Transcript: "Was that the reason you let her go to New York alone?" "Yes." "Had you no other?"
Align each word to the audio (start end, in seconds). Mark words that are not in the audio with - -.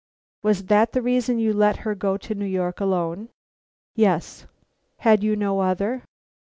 "Was 0.41 0.65
that 0.65 0.93
the 0.93 1.01
reason 1.03 1.37
you 1.37 1.53
let 1.53 1.77
her 1.85 1.93
go 1.93 2.17
to 2.17 2.33
New 2.33 2.43
York 2.47 2.79
alone?" 2.79 3.29
"Yes." 3.93 4.47
"Had 4.97 5.21
you 5.23 5.35
no 5.35 5.59
other?" 5.59 6.01